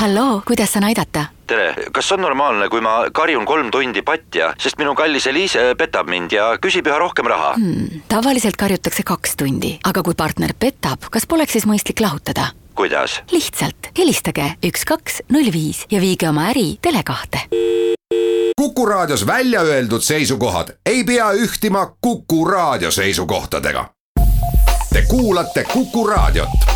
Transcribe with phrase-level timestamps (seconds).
[0.00, 1.24] halloo, kuidas saan aidata?
[1.46, 6.08] tere, kas on normaalne, kui ma karjun kolm tundi patja, sest minu kallis Eliise petab
[6.08, 8.04] mind ja küsib üha rohkem raha hmm,?
[8.08, 12.52] tavaliselt karjutakse kaks tundi, aga kui partner petab, kas poleks siis mõistlik lahutada?
[12.78, 13.20] kuidas?
[13.32, 17.44] lihtsalt helistage üks, kaks, null viis ja viige oma äri Tele2-te.
[18.56, 23.84] kuku raadios välja öeldud seisukohad ei pea ühtima Kuku raadio seisukohtadega.
[24.92, 26.69] Te kuulate Kuku raadiot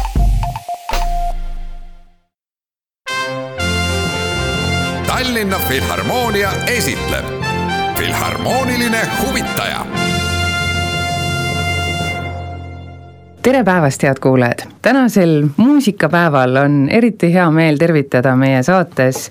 [5.15, 7.25] Tallinna Filharmoonia esitleb
[7.99, 9.87] Filharmooniline huvitaja.
[13.43, 14.67] tere päevast, head kuulajad!
[14.83, 19.31] tänasel muusikapäeval on eriti hea meel tervitada meie saates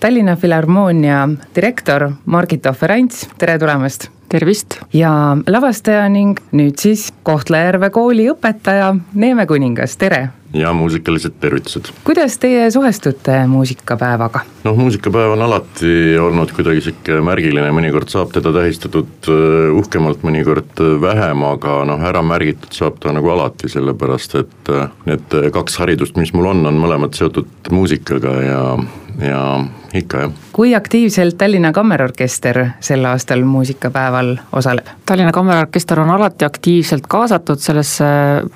[0.00, 4.08] Tallinna Filharmoonia direktor Margit Ohver-Ants, tere tulemast!
[4.28, 4.78] tervist!
[4.92, 10.28] ja lavastaja ning nüüd siis Kohtla-Järve kooli õpetaja Neeme Kuningas, tere!
[10.54, 11.92] Ja muusikalised tervitused.
[12.04, 14.40] kuidas teie suhestute muusikapäevaga?
[14.64, 20.80] noh, muusikapäev on alati olnud kuidagi sihuke märgiline, mõnikord saab teda tähistatud äh, uhkemalt, mõnikord
[20.80, 25.76] äh, vähem, aga noh, ära märgitud saab ta nagu alati, sellepärast et äh, need kaks
[25.82, 28.62] haridust, mis mul on, on mõlemad seotud muusikaga ja,
[29.18, 30.32] ja ikka jah.
[30.52, 34.86] kui aktiivselt Tallinna Kammerorkester sel aastal muusikapäeval osaleb?
[35.06, 38.04] Tallinna Kammerorkester on alati aktiivselt kaasatud sellesse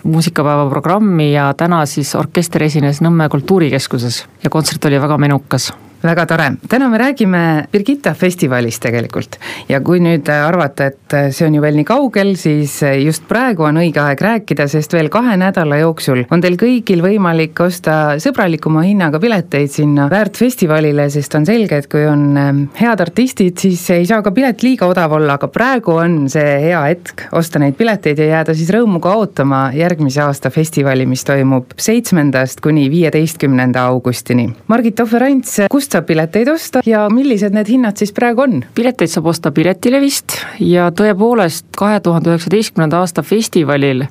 [0.03, 5.73] muusikapäeva programmi ja täna siis orkester esines Nõmme kultuurikeskuses ja kontsert oli väga menukas
[6.03, 11.57] väga tore, täna me räägime Birgitta festivalist tegelikult ja kui nüüd arvata, et see on
[11.57, 15.79] ju veel nii kaugel, siis just praegu on õige aeg rääkida, sest veel kahe nädala
[15.83, 21.89] jooksul on teil kõigil võimalik osta sõbralikuma hinnaga pileteid sinna väärtfestivalile, sest on selge, et
[21.93, 25.97] kui on ähm, head artistid, siis ei saa ka pilet liiga odav olla, aga praegu
[26.03, 31.07] on see hea hetk osta neid pileteid ja jääda siis rõõmuga ootama järgmise aasta festivali,
[31.09, 34.49] mis toimub seitsmendast kuni viieteistkümnenda augustini.
[34.73, 38.61] Margit Ohver-Ants, kust saab pileteid osta ja millised need hinnad siis praegu on?
[38.75, 44.07] pileteid saab osta Piletilevist ja tõepoolest kahe tuhande üheksateistkümnenda aasta festivalil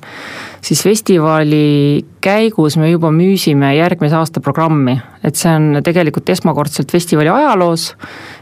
[0.62, 4.94] siis festivali käigus me juba müüsime järgmise aasta programmi,
[5.24, 7.88] et see on tegelikult esmakordselt festivali ajaloos,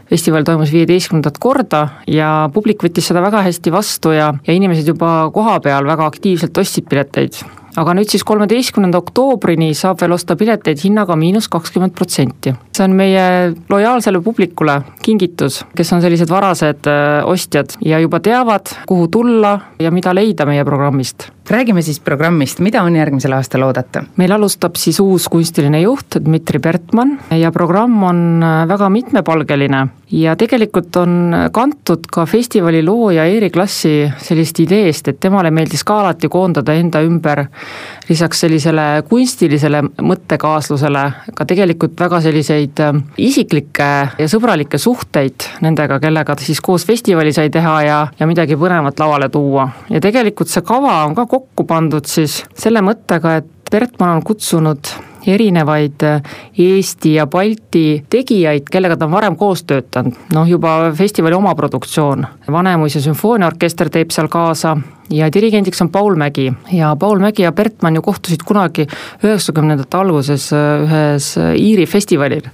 [0.09, 5.31] festival toimus viieteistkümnendat korda ja publik võttis seda väga hästi vastu ja, ja inimesed juba
[5.33, 7.41] kohapeal väga aktiivselt ostsid pileteid
[7.79, 12.53] aga nüüd siis kolmeteistkümnenda oktoobrini saab veel osta pileteid hinnaga miinus kakskümmend protsenti.
[12.71, 18.73] see on meie lojaalsele publikule kingitus, kes on sellised varased äh, ostjad ja juba teavad,
[18.87, 21.29] kuhu tulla ja mida leida meie programmist.
[21.49, 24.03] räägime siis programmist, mida on järgmisel aastal oodata?
[24.17, 30.35] meil alustab siis uus kunstiline juht Dmitri Bertmann ja programm on äh, väga mitmepalgeline ja
[30.35, 36.29] tegelikult on kantud ka festivali looja Erik Lassi sellist ideest, et temale meeldis ka alati
[36.31, 37.45] koondada enda ümber
[38.09, 41.03] lisaks sellisele kunstilisele mõttekaaslusele
[41.35, 47.33] ka tegelikult väga selliseid äh, isiklikke ja sõbralikke suhteid nendega, kellega ta siis koos festivali
[47.35, 49.69] sai teha ja, ja midagi põnevat lauale tuua.
[49.89, 54.89] ja tegelikult see kava on ka kokku pandud siis selle mõttega, et Bertmann on kutsunud
[55.27, 56.21] erinevaid äh,
[56.57, 62.25] Eesti ja Balti tegijaid, kellega ta on varem koos töötanud, noh juba festivali oma produktsioon.
[62.51, 64.75] Vanemuise sümfooniaorkester teeb seal kaasa
[65.11, 66.47] ja dirigendiks on Paul Mägi.
[66.71, 68.87] Ja Paul Mägi ja Bertmann ju kohtusid kunagi
[69.23, 72.47] üheksakümnendate alguses äh, ühes äh, Iiri festivalil.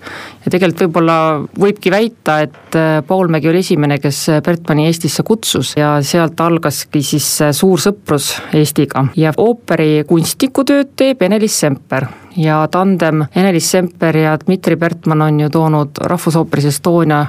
[0.45, 1.17] ja tegelikult võib-olla
[1.59, 5.73] võibki väita, et Paul Mägi oli esimene, kes Bertmanni Eestisse kutsus.
[5.77, 9.07] Ja sealt algaski siis suur sõprus Eestiga.
[9.15, 12.07] Ja ooperi kunstnikutööd teeb Ene-Liis Semper.
[12.37, 17.25] Ja tandem Ene-Liis Semper ja Dmitri Bertmann on ju toonud Rahvusooperis Estonia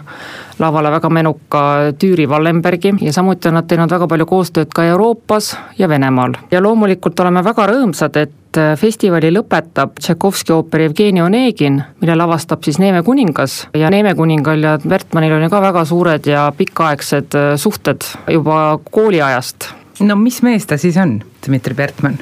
[0.58, 1.62] lavale väga menuka
[1.98, 6.34] Tüüri Wallenbergi ja samuti on nad teinud väga palju koostööd ka Euroopas ja Venemaal.
[6.50, 12.78] ja loomulikult oleme väga rõõmsad, et festivali lõpetab Tšaikovski ooper Jevgeni Onegin, mille lavastab siis
[12.78, 18.08] Neeme kuningas ja Neeme kuningal ja Bertmannil on ju ka väga suured ja pikaaegsed suhted
[18.32, 19.70] juba kooliajast.
[20.00, 22.18] no mis mees ta siis on, Dmitri Bertmann?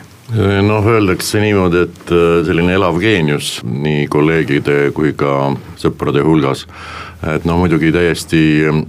[0.66, 6.66] noh, öeldakse niimoodi, et äh, selline elav geenius nii kolleegide kui ka sõprade hulgas
[7.24, 8.40] et noh, muidugi täiesti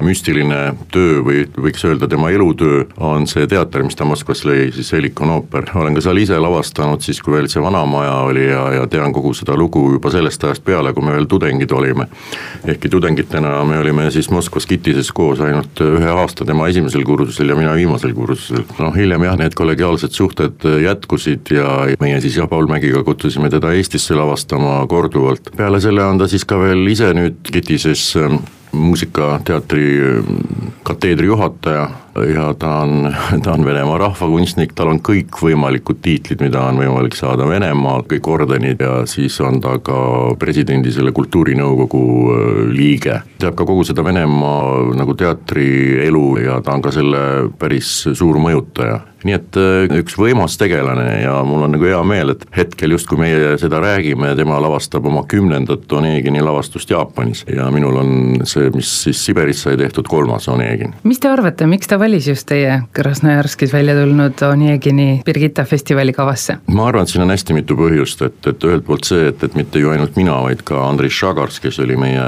[0.04, 0.60] müstiline
[0.92, 5.32] töö või võiks öelda tema elutöö on see teater, mis ta Moskvas lõi, siis Helikon
[5.38, 9.16] ooper, olen ka seal ise lavastanud siis, kui veel see Vanamaja oli ja, ja tean
[9.16, 12.08] kogu seda lugu juba sellest ajast peale, kui me veel tudengid olime.
[12.68, 17.56] ehkki tudengitena me olime siis Moskvas Kitises koos ainult ühe aasta, tema esimesel kursusel ja
[17.56, 18.66] mina viimasel kursusel.
[18.80, 23.72] noh, hiljem jah, need kollegiaalsed suhted jätkusid ja meie siis jah, Paul Mägiga kutsusime teda
[23.78, 25.52] Eestisse lavastama korduvalt.
[25.58, 27.40] peale selle on ta siis ka veel ise nüüd
[28.28, 29.88] um, muusikateatri
[30.88, 31.90] kateedri juhataja.
[32.36, 37.46] ja ta on, ta on Venemaa rahvakunstnik, tal on kõikvõimalikud tiitlid, mida on võimalik saada
[37.46, 39.98] Venemaal, kõik ordenid ja siis on ta ka
[40.40, 43.20] presidendi selle kultuurinõukogu äh, liige.
[43.38, 47.22] teab ka kogu seda Venemaa nagu teatrielu ja ta on ka selle
[47.60, 48.98] päris suur mõjutaja.
[49.28, 53.12] nii et äh, üks võimas tegelane ja mul on nagu hea meel, et hetkel just,
[53.12, 57.46] kui meie seda räägime, tema lavastab oma kümnendat Onegini lavastust Jaapanis.
[57.46, 58.12] ja minul on
[58.48, 60.94] see, mis siis Siberis sai tehtud, kolmas Onegin.
[61.04, 66.58] mis te arvate, miks ta valis just teie Krasnojarskis välja tulnud Onegini Birgitta festivali kavasse?
[66.74, 69.58] ma arvan, et siin on hästi mitu põhjust, et, et ühelt poolt see, et, et
[69.60, 72.26] mitte ju ainult mina, vaid ka Andrei Šagars, kes oli meie,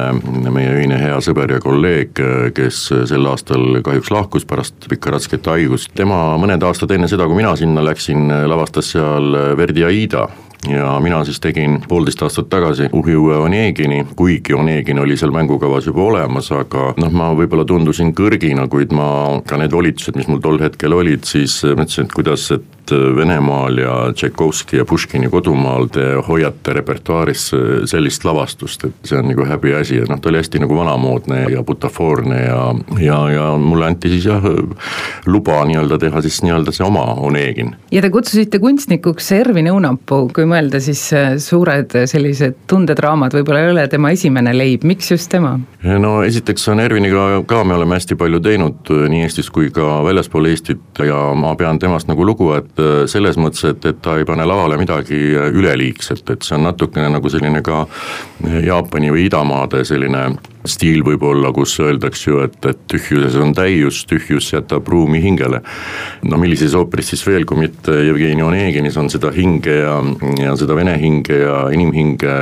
[0.49, 2.19] meie ühine hea sõber ja kolleeg,
[2.55, 7.39] kes sel aastal kahjuks lahkus pärast pikka rasket haigust, tema mõned aastad enne seda, kui
[7.39, 10.27] mina sinna läksin, lavastas seal Verdi Aida
[10.67, 15.87] ja mina siis tegin poolteist aastat tagasi Uhi uue Onegini, kuigi Onegin oli seal mängukavas
[15.87, 20.43] juba olemas, aga noh, ma võib-olla tundusin kõrgina, kuid ma, ka need volitused, mis mul
[20.43, 26.05] tol hetkel olid, siis mõtlesin, et kuidas, et Venemaal ja Tšaikovski ja Puškini kodumaal te
[26.27, 27.43] hoiate repertuaaris
[27.85, 31.61] sellist lavastust, et see on nagu häbiasi ja noh, ta oli hästi nagu vanamoodne ja
[31.63, 32.63] butafoorne ja,
[32.97, 34.41] ja, ja mulle anti siis jah,
[35.29, 37.75] luba nii-öelda teha siis nii-öelda see oma Onegin.
[37.91, 43.63] ja te kutsusite kunstnikuks Ervin Õunapuu, kui mõelda, siis äh, suured äh, sellised tundedraamad võib-olla
[43.63, 45.55] ei ole tema esimene leib, miks just tema?
[46.03, 49.99] no esiteks on Erviniga ka, me oleme hästi palju teinud äh, nii Eestis kui ka
[50.05, 54.27] väljaspool Eestit ja ma pean temast nagu lugu, et selles mõttes, et, et ta ei
[54.27, 57.85] pane lavale midagi üleliigset, et see on natukene nagu selline ka
[58.65, 60.23] Jaapani või idamaade selline
[60.67, 65.61] stiil võib-olla, kus öeldakse ju, et, et tühjuses on täius, tühjus jätab ruumi hingele.
[66.27, 69.95] no millises ooperis siis veel, kui mitte Jevgeni Oneginis on seda hinge ja,
[70.43, 72.35] ja seda vene hinge ja inimhinge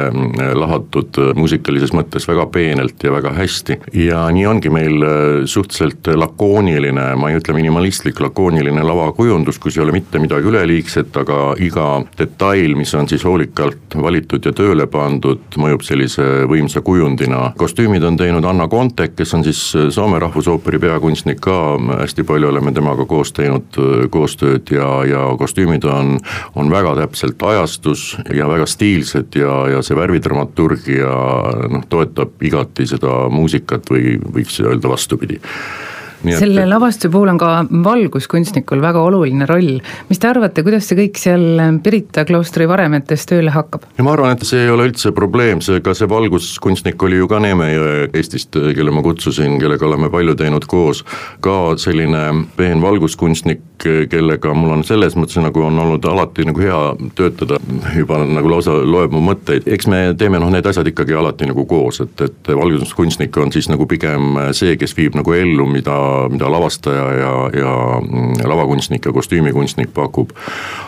[0.57, 3.79] lahatud muusikalises mõttes väga peenelt ja väga hästi.
[3.93, 5.07] ja nii ongi meil
[5.45, 11.53] suhteliselt lakooniline, ma ei ütle minimalistlik, lakooniline lavakujundus, kus ei ole mitte midagi üleliigset, aga
[11.61, 11.87] iga
[12.17, 18.17] detail, mis on siis hoolikalt valitud ja tööle pandud, mõjub sellise võimsa kujundina, kostüümid on
[18.17, 21.57] teinud Anna Kontek, kes on siis äh, Soome Rahvusooperi peakunstnik ka,
[22.01, 26.15] hästi palju oleme temaga koos teinud äh, koostööd ja, ja kostüümid on,
[26.55, 31.11] on väga täpselt ajastus ja väga stiilsed ja, ja see värvidramaturgia
[31.73, 35.41] noh, toetab igati seda muusikat või võiks öelda vastupidi
[36.23, 36.69] selle et...
[36.69, 37.51] lavastuse puhul on ka
[37.83, 39.77] valguskunstnikul väga oluline roll.
[40.09, 41.45] mis te arvate, kuidas see kõik seal
[41.83, 43.87] Pirita kloostri varemetes tööle hakkab?
[43.97, 47.29] ja ma arvan, et see ei ole üldse probleem, see ka see valguskunstnik oli ju
[47.29, 51.03] ka Neeme Jõe Eestist, kelle ma kutsusin, kellega oleme palju teinud koos.
[51.41, 52.23] ka selline
[52.57, 53.63] peen valguskunstnik,
[54.09, 56.81] kellega mul on selles mõttes nagu on olnud alati nagu hea
[57.15, 57.59] töötada,
[57.95, 61.65] juba nagu lausa loeb mu mõtteid, eks me teeme noh, need asjad ikkagi alati nagu
[61.69, 65.97] koos, et, et valguskunstnik on siis nagu pigem see, kes viib nagu ellu, mida
[66.31, 70.31] mida lavastaja ja, ja lavakunstnik ja kostüümikunstnik pakub.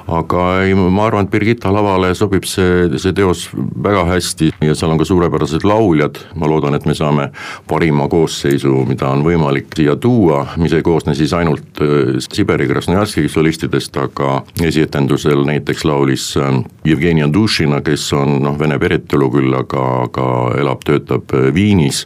[0.08, 3.48] aga ei, ma arvan, et Birgitta lavale sobib see, see teos
[3.84, 7.30] väga hästi ja seal on ka suurepärased lauljad, ma loodan, et me saame
[7.70, 13.28] parima koosseisu, mida on võimalik siia tuua, mis ei koosne siis ainult äh, Siberi Krasnojarski
[13.30, 19.86] solistidest, aga esietendusel näiteks laulis äh, Jevgeni Andušina, kes on noh, vene päritolu küll, aga,
[20.08, 20.28] aga
[20.60, 22.06] elab, töötab äh, Viinis.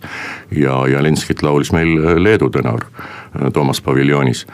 [0.53, 2.85] Ja, ja Lenskit laulis meil Leedu tenor
[3.53, 4.45] Toomas paviljoonis.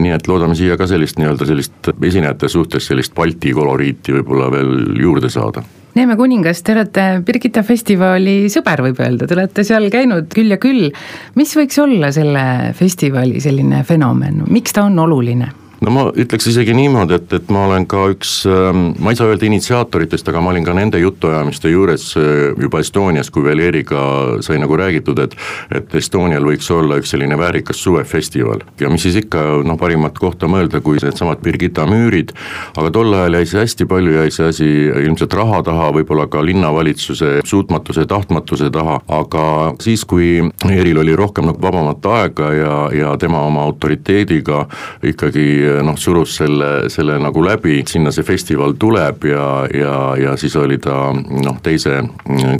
[0.00, 5.02] nii et loodame siia ka sellist nii-öelda sellist esinejate suhtes sellist Balti koloriiti võib-olla veel
[5.02, 5.64] juurde saada
[5.94, 10.60] Neeme kuningas, te olete Birgitta festivali sõber, võib öelda, te olete seal käinud küll ja
[10.62, 10.92] küll.
[11.34, 12.44] mis võiks olla selle
[12.78, 15.50] festivali selline fenomen, miks ta on oluline?
[15.84, 19.30] No ma ütleks isegi niimoodi, et, et ma olen ka üks, ähm, ma ei saa
[19.30, 24.02] öelda initsiaatoritest, aga ma olin ka nende jutuajamiste juures äh, juba Estonias, kui veel Eeriga
[24.44, 25.36] sai nagu räägitud, et
[25.74, 28.64] et Estonial võiks olla üks selline väärikas suvefestival.
[28.80, 32.34] ja mis siis ikka noh, parimat kohta mõelda, kui needsamad Birgitta müürid,
[32.76, 34.68] aga tol ajal jäi see hästi palju, jäi see asi
[35.06, 39.44] ilmselt raha taha, võib-olla ka linnavalitsuse suutmatuse, tahtmatuse taha, aga
[39.80, 44.66] siis, kui Eeril oli rohkem nagu vabamat aega ja, ja tema oma autoriteediga
[45.06, 50.56] ikkagi noh, surus selle, selle nagu läbi, sinna see festival tuleb ja, ja, ja siis
[50.60, 52.02] oli ta noh, teise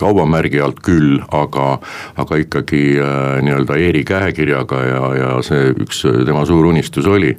[0.00, 1.68] kaubamärgi alt küll, aga
[2.20, 7.34] aga ikkagi äh, nii-öelda Eeri käekirjaga ja, ja see üks tema suur unistus oli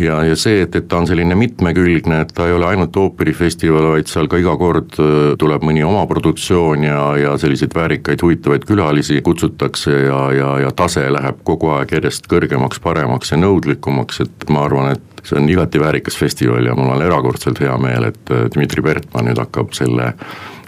[0.00, 3.90] ja, ja see, et, et ta on selline mitmekülgne, et ta ei ole ainult ooperifestival,
[3.94, 8.66] vaid seal ka iga kord äh, tuleb mõni oma produktsioon ja, ja selliseid väärikaid huvitavaid
[8.68, 14.48] külalisi kutsutakse ja, ja, ja tase läheb kogu aeg järjest kõrgemaks, paremaks ja nõudlikumaks, et
[14.50, 18.34] ma arvan, et see on igati väärikas festival ja mul on erakordselt hea meel, et
[18.34, 20.14] äh, Dmitri Bertmann nüüd hakkab selle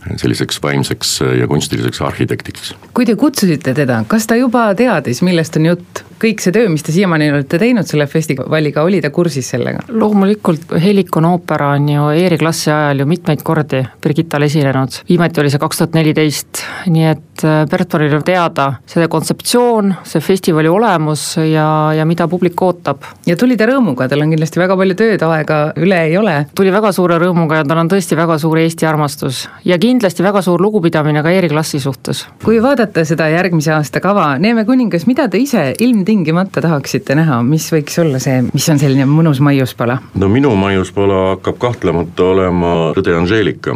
[0.06, 2.76] selliseks vaimseks ja kunstiliseks arhitektiks.
[2.95, 6.06] kui te kutsusite teda, kas ta juba teadis, millest on jutt?
[6.21, 9.85] Kõik see töö, mis te siiamaani olete teinud selle festivaliga, oli ta kursis sellega?
[9.89, 15.53] loomulikult, Helikon oopera on ju Eeri klassi ajal ju mitmeid kordi Birgittal esinenud, viimati oli
[15.53, 21.67] see kaks tuhat neliteist, nii et Bertolil on teada see kontseptsioon, see festivali olemus ja,
[21.97, 23.05] ja mida publik ootab.
[23.27, 26.37] ja tuli ta rõõmuga, tal on kindlasti väga palju tööd, aega üle ei ole.
[26.57, 30.43] tuli väga suure rõõmuga ja tal on tõesti väga suur Eesti armastus ja kindlasti väga
[30.43, 32.25] suur lugupidamine ka Eeri klassi suhtes.
[32.45, 35.73] kui vaadata seda järgmise aasta kava, Neeme kuningas, mida te ise
[36.07, 39.99] ilmtingimata tahaksite näha, mis võiks olla see, mis on selline mõnus maiuspala?
[40.15, 43.75] no minu maiuspala hakkab kahtlemata olema Tõde Angeelika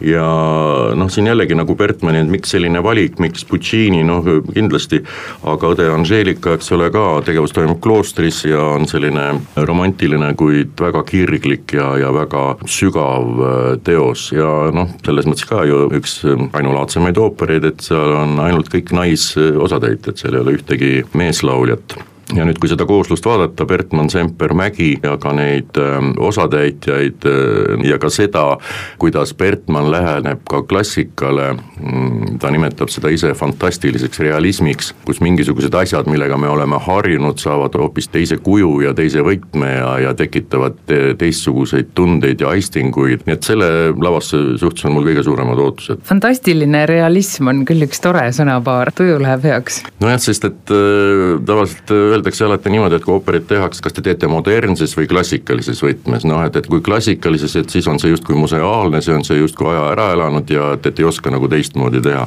[0.00, 0.26] ja
[0.98, 5.00] noh, siin jällegi nagu Bertmanni, et miks selline valik, miks Puccini, noh kindlasti,
[5.48, 11.02] aga õde Angeelika, eks ole, ka tegevus toimub kloostris ja on selline romantiline, kuid väga
[11.08, 14.28] kirglik ja, ja väga sügav äh, teos.
[14.34, 20.20] Ja noh, selles mõttes ka ju üks ainulaadsemaid oopereid, et seal on ainult kõik naisosatäitjad,
[20.20, 21.98] seal ei ole ühtegi meeslauljat
[22.36, 25.96] ja nüüd, kui seda kooslust vaadata, Bertmann, Semper, Mägi ja ka neid äh,
[26.28, 28.44] osatäitjaid äh, ja ka seda,
[29.00, 36.10] kuidas Bertmann läheneb ka klassikale mm,, ta nimetab seda ise fantastiliseks realismiks, kus mingisugused asjad,
[36.10, 41.00] millega me oleme harjunud, saavad hoopis teise kuju ja teise võtme ja, ja tekitavad te,
[41.18, 46.04] teistsuguseid tundeid ja aistinguid, nii et selle lavasse suhtes on mul kõige suuremad ootused.
[46.08, 49.82] fantastiline realism on küll üks tore sõnapaar, tuju läheb heaks.
[50.02, 54.04] nojah, sest et äh, tavaliselt äh, öeldakse alati niimoodi, et kui ooperit tehakse, kas te
[54.04, 58.36] teete modernses või klassikalises võtmes, noh et, et kui klassikalises, et siis on see justkui
[58.38, 62.02] museaalne, see on see justkui aja ära elanud ja et, et ei oska nagu teistmoodi
[62.04, 62.26] teha.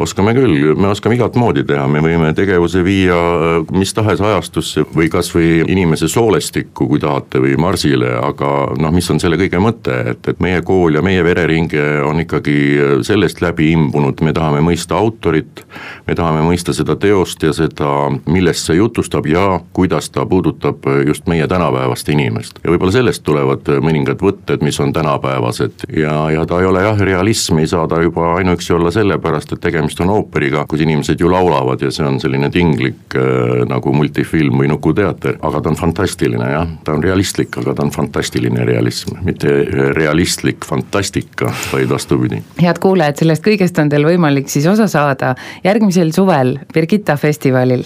[0.00, 4.84] oskame küll, me oskame igat moodi teha, me võime tegevuse viia äh, mis tahes ajastusse
[4.96, 9.60] või kas või inimese soolestikku, kui tahate, või marsile, aga noh, mis on selle kõige
[9.62, 14.34] mõte, et, et meie kool ja meie vereringe on ikkagi äh, sellest läbi imbunud, me
[14.36, 15.64] tahame mõista autorit,
[16.06, 21.26] me tahame mõista seda teost ja seda, millest see jutustab ja kuidas ta puudutab just
[21.26, 22.58] meie tänapäevast inimest.
[22.64, 25.86] ja võib-olla sellest tulevad mõningad võtted, mis on tänapäevased.
[25.96, 29.60] Ja, ja ta ei ole jah, realism ei saa ta juba ainuüksi olla sellepärast, et
[29.60, 34.62] tegemist on ooperiga, kus inimesed ju laulavad ja see on selline tinglik äh, nagu multifilm
[34.62, 39.16] või Nukuteater, aga ta on fantastiline jah, ta on realistlik, aga ta on fantastiline realism,
[39.26, 39.52] mitte
[39.96, 42.42] realistlik fantastika, vaid vastupidi.
[42.62, 45.34] head kuulajad, sellest kõigest on teil võimalik siis osa saada
[45.64, 47.84] järgmisel suvel Birgitta festivalil.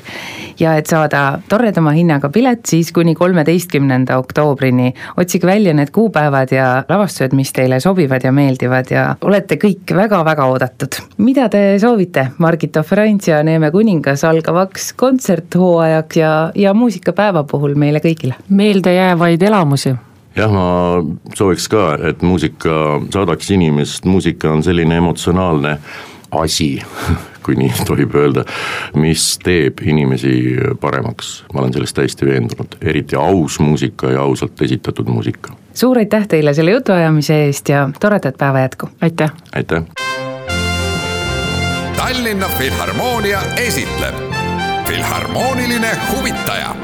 [0.61, 4.93] Ja et saada toredama hinnaga pilet siis kuni kolmeteistkümnenda oktoobrini.
[5.17, 10.47] otsige välja need kuupäevad ja lavastused, mis teile sobivad ja meeldivad ja olete kõik väga-väga
[10.47, 11.01] oodatud.
[11.19, 18.01] mida te soovite Margit Oferants ja Neeme kuningas algavaks kontserthooajaks ja, ja muusikapäeva puhul meile
[18.05, 18.35] kõigile?
[18.49, 19.95] meeldejäävaid elamusi
[20.37, 20.67] jah, ma
[21.35, 25.79] sooviks ka, et muusika saadaks inimest, muusika on selline emotsionaalne
[26.31, 26.83] asi
[27.45, 28.45] kui nii tohib öelda,
[28.99, 30.35] mis teeb inimesi
[30.81, 35.55] paremaks, ma olen selles täiesti veendunud, eriti aus muusika ja ausalt esitatud muusika.
[35.75, 38.89] suur aitäh teile selle jutuajamise eest ja toredat päeva jätku!
[39.01, 39.33] aitäh!
[39.55, 39.83] aitäh!
[41.97, 44.15] Tallinna Filharmoonia esitleb
[44.89, 46.77] Filharmooniline huvitaja